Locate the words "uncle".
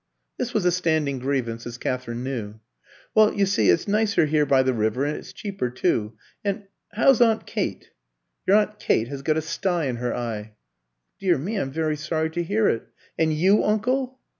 13.63-14.17